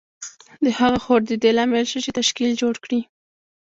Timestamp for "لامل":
1.57-1.85